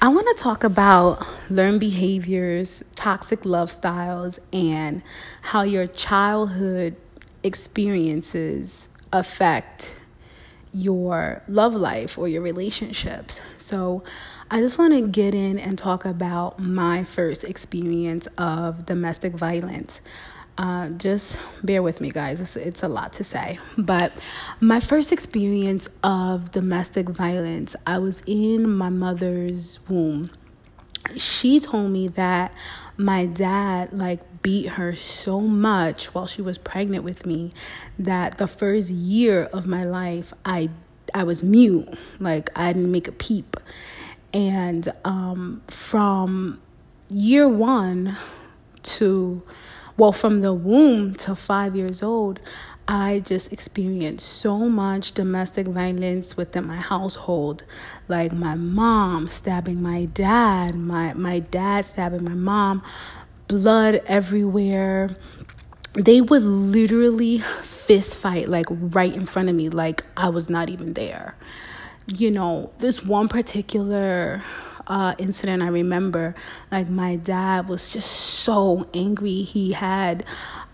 [0.00, 5.02] I want to talk about learned behaviors, toxic love styles, and
[5.42, 6.94] how your childhood
[7.42, 9.96] experiences affect
[10.72, 13.40] your love life or your relationships.
[13.58, 14.04] So,
[14.52, 20.00] I just want to get in and talk about my first experience of domestic violence.
[20.58, 22.40] Uh, just bear with me, guys.
[22.40, 23.60] It's, it's a lot to say.
[23.78, 24.12] But
[24.60, 30.30] my first experience of domestic violence, I was in my mother's womb.
[31.16, 32.52] She told me that
[32.96, 37.52] my dad like beat her so much while she was pregnant with me
[38.00, 40.68] that the first year of my life I
[41.14, 43.56] I was mute like I didn't make a peep
[44.34, 46.60] and um, from
[47.08, 48.16] year 1
[48.82, 49.42] to
[49.98, 52.38] well, from the womb to five years old,
[52.86, 57.64] I just experienced so much domestic violence within my household.
[58.06, 62.82] Like my mom stabbing my dad, my, my dad stabbing my mom,
[63.48, 65.16] blood everywhere.
[65.94, 70.70] They would literally fist fight like right in front of me, like I was not
[70.70, 71.34] even there.
[72.06, 74.42] You know, this one particular
[74.88, 76.34] uh, incident I remember,
[76.72, 79.42] like my dad was just so angry.
[79.42, 80.24] He had,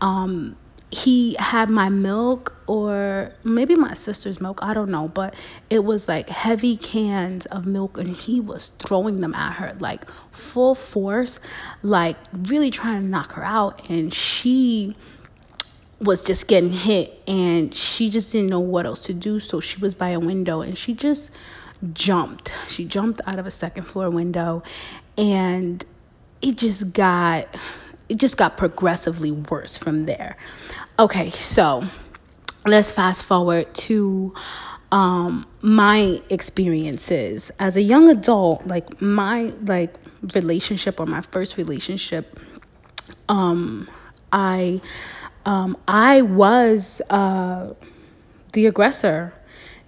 [0.00, 0.56] um,
[0.90, 5.34] he had my milk or maybe my sister's milk, I don't know, but
[5.70, 10.04] it was like heavy cans of milk and he was throwing them at her like
[10.32, 11.38] full force,
[11.82, 13.88] like really trying to knock her out.
[13.88, 14.96] And she
[16.00, 19.38] was just getting hit and she just didn't know what else to do.
[19.38, 21.30] So she was by a window and she just
[21.92, 22.52] jumped.
[22.68, 24.62] She jumped out of a second floor window
[25.16, 25.84] and
[26.42, 27.48] it just got
[28.08, 30.36] it just got progressively worse from there.
[30.98, 31.84] Okay, so
[32.66, 34.34] let's fast forward to
[34.92, 39.94] um my experiences as a young adult like my like
[40.34, 42.38] relationship or my first relationship
[43.28, 43.88] um
[44.32, 44.80] i
[45.46, 47.72] um i was uh
[48.52, 49.32] the aggressor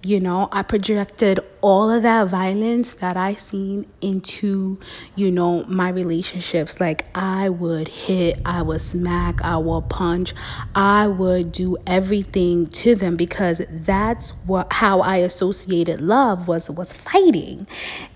[0.03, 4.77] you know i projected all of that violence that i seen into
[5.15, 6.81] you know my relationships.
[6.81, 10.33] Like i would hit i would smack i would punch
[10.75, 16.91] i would do everything to them because that's what how i associated love was was
[16.91, 17.65] fighting.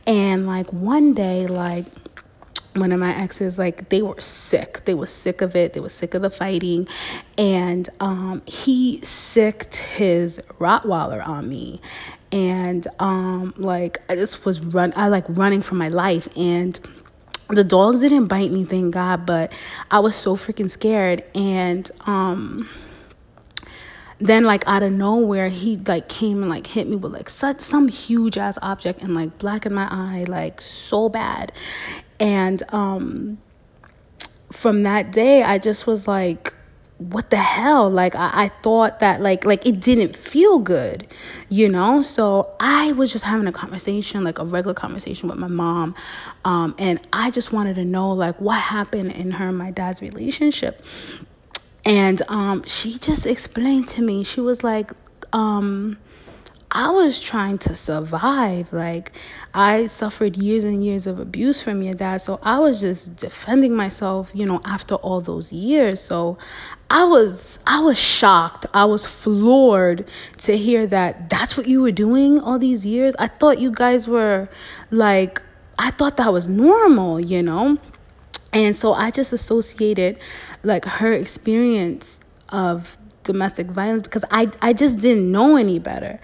[0.06, 1.86] And like one day like
[2.80, 4.82] one of my exes like they were sick.
[4.86, 5.74] They were sick of it.
[5.74, 6.88] They were sick of the fighting.
[7.38, 11.82] And um, he sicked his rottweiler on me.
[12.32, 16.28] And um, like i just was run i like running for my life.
[16.36, 16.80] And
[17.50, 19.54] the dogs didn't bite me thank god but
[19.90, 21.24] i was so freaking scared.
[21.36, 22.70] And um
[24.20, 27.62] then like out of nowhere he like came and like hit me with like such
[27.62, 31.52] some huge ass object and like blackened my eye like so bad
[32.20, 33.38] and um,
[34.52, 36.54] from that day, I just was like,
[36.98, 37.90] what the hell?
[37.90, 41.06] Like I, I thought that like like it didn't feel good
[41.50, 42.02] you know?
[42.02, 45.96] So i was just having a conversation like a regular conversation with my mom
[46.46, 50.02] um and i just wanted to know like what happened in her and my dad's
[50.02, 50.84] relationship.
[51.86, 54.24] And um she just explained to me.
[54.24, 54.92] She was like
[55.34, 55.98] um
[56.78, 58.72] I was trying to survive.
[58.72, 59.12] Like,
[59.56, 62.18] I suffered years and years of abuse from your dad.
[62.18, 66.00] So I was just defending myself, you know, after all those years.
[66.00, 66.38] So
[66.92, 68.68] I was, I was shocked.
[68.76, 70.06] I was floored
[70.38, 73.16] to hear that that's what you were doing all these years.
[73.18, 74.48] I thought you guys were
[74.92, 75.42] like,
[75.80, 77.80] I thought that was normal, you know?
[78.54, 80.20] And so I just associated
[80.62, 86.20] like her experience of domestic violence because I I just didn't know any better.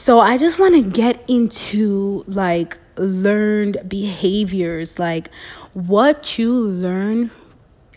[0.00, 5.28] So I just want to get into like learned behaviors, like
[5.74, 7.30] what you learn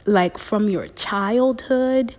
[0.05, 2.13] like from your childhood,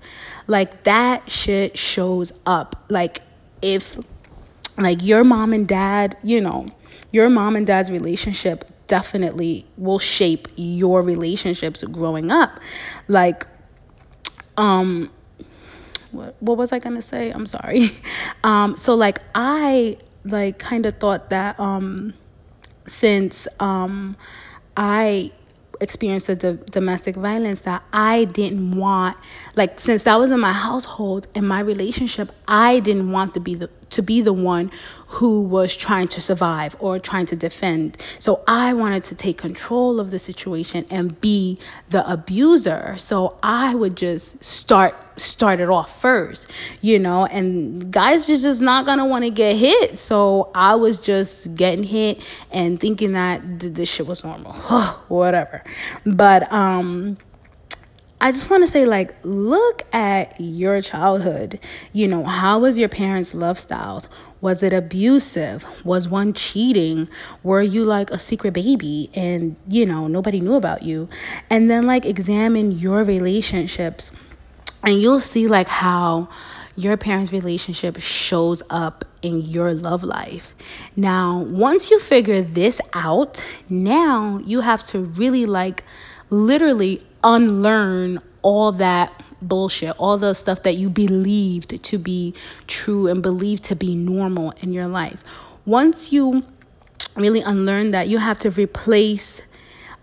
[0.47, 2.83] like that shit shows up.
[2.89, 3.21] Like
[3.61, 3.99] if
[4.78, 6.69] like your mom and dad, you know,
[7.12, 12.58] your mom and dad's relationship definitely will shape your relationships growing up.
[13.06, 13.47] Like
[14.56, 15.11] um
[16.14, 17.31] what, what was I gonna say?
[17.31, 17.90] I'm sorry.
[18.44, 22.12] Um, so like I like kind of thought that um,
[22.87, 24.16] since um,
[24.76, 25.32] I
[25.81, 26.34] experienced the
[26.70, 29.16] domestic violence that I didn't want
[29.56, 33.55] like since that was in my household and my relationship I didn't want to be
[33.55, 34.70] the to be the one
[35.14, 40.00] who was trying to survive or trying to defend so I wanted to take control
[40.00, 41.58] of the situation and be
[41.90, 46.46] the abuser so I would just start start it off first,
[46.81, 49.96] you know, and guys just just not gonna want to get hit.
[49.99, 52.20] So I was just getting hit
[52.50, 54.52] and thinking that this shit was normal,
[55.08, 55.62] whatever.
[56.05, 57.17] But um
[58.20, 61.60] I just want to say, like, look at your childhood.
[61.93, 64.08] You know, how was your parents' love styles?
[64.44, 65.64] Was it abusive?
[65.87, 67.08] Was one cheating?
[67.44, 71.08] Were you like a secret baby and, you know, nobody knew about you?
[71.49, 74.11] And then, like, examine your relationships
[74.82, 76.29] and you'll see, like, how
[76.76, 80.52] your parents' relationship shows up in your love life.
[80.94, 85.85] Now, once you figure this out, now you have to really, like,
[86.29, 89.11] literally unlearn all that
[89.49, 92.35] bullshit, all the stuff that you believed to be
[92.67, 95.23] true and believed to be normal in your life.
[95.67, 96.44] Once you
[97.17, 99.43] really unlearn that, you have to replace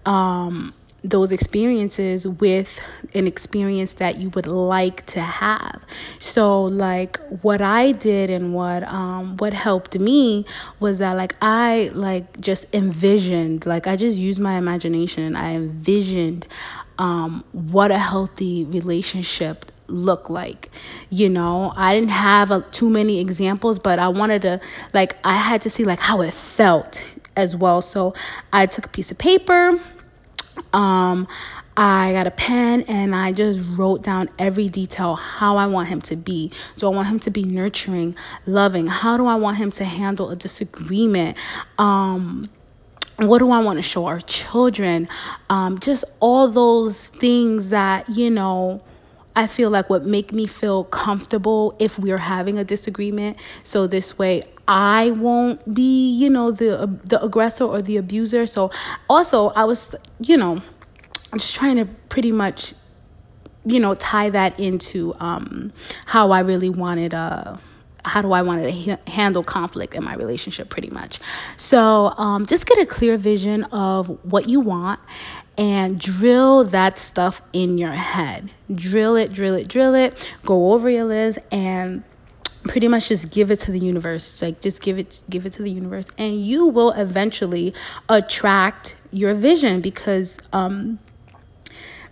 [0.05, 0.73] um,
[1.03, 2.79] those experiences with
[3.15, 5.83] an experience that you would like to have.
[6.19, 10.45] So like what I did and what um what helped me
[10.79, 15.53] was that like I like just envisioned like I just used my imagination and I
[15.53, 16.45] envisioned
[17.01, 20.69] um what a healthy relationship look like
[21.09, 24.61] you know i didn't have a, too many examples but i wanted to
[24.93, 27.03] like i had to see like how it felt
[27.35, 28.13] as well so
[28.53, 29.81] i took a piece of paper
[30.73, 31.27] um,
[31.77, 36.01] I got a pen and I just wrote down every detail how I want him
[36.01, 36.51] to be.
[36.77, 38.15] Do I want him to be nurturing,
[38.45, 38.87] loving?
[38.87, 41.37] How do I want him to handle a disagreement?
[41.77, 42.49] Um,
[43.27, 45.07] what do I want to show our children?
[45.49, 48.81] Um, just all those things that, you know,
[49.35, 53.37] I feel like would make me feel comfortable if we're having a disagreement.
[53.63, 58.45] So this way I won't be, you know, the uh, the aggressor or the abuser.
[58.45, 58.71] So
[59.09, 60.61] also I was, you know,
[61.31, 62.73] I'm just trying to pretty much
[63.63, 65.71] you know tie that into um
[66.07, 67.57] how I really wanted uh
[68.03, 71.19] how do I want to ha- handle conflict in my relationship pretty much.
[71.57, 74.99] So, um just get a clear vision of what you want
[75.57, 78.51] and drill that stuff in your head.
[78.73, 80.17] Drill it, drill it, drill it.
[80.45, 82.03] Go over your list and
[82.63, 85.63] pretty much just give it to the universe like just give it give it to
[85.63, 87.73] the universe and you will eventually
[88.07, 90.99] attract your vision because um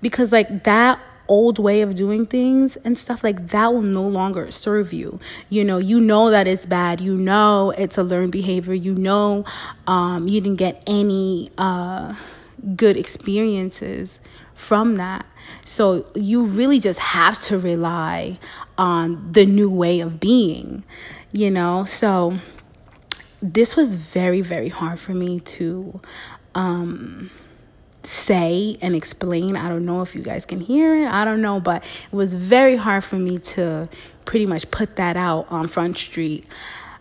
[0.02, 4.52] because like that old way of doing things and stuff like that will no longer
[4.52, 8.74] serve you you know you know that it's bad you know it's a learned behavior
[8.74, 9.46] you know
[9.88, 12.14] um you didn't get any uh
[12.76, 14.20] good experiences
[14.60, 15.26] from that.
[15.66, 18.38] So you really just have to rely
[18.78, 20.84] on the new way of being,
[21.32, 21.86] you know?
[21.86, 22.38] So
[23.42, 26.02] this was very, very hard for me to
[26.56, 27.32] um,
[28.10, 29.56] say and explain.
[29.56, 31.08] I don't know if you guys can hear it.
[31.08, 33.88] I don't know, but it was very hard for me to
[34.26, 36.46] pretty much put that out on Front Street.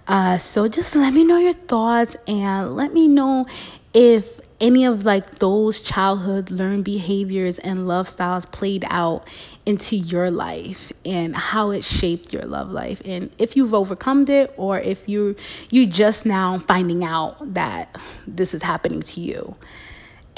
[0.06, 3.46] Uh, so just let me know your thoughts and let me know
[3.94, 9.26] if any of like those childhood learned behaviors and love styles played out
[9.66, 14.52] into your life and how it shaped your love life and if you've overcome it
[14.56, 15.34] or if you're
[15.70, 17.94] you just now finding out that
[18.26, 19.54] this is happening to you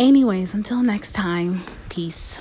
[0.01, 2.39] anyways until next time peace